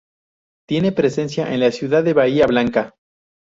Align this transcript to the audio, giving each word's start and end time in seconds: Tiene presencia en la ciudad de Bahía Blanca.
Tiene 0.67 0.93
presencia 0.93 1.53
en 1.53 1.59
la 1.59 1.71
ciudad 1.71 2.03
de 2.03 2.13
Bahía 2.13 2.47
Blanca. 2.47 2.95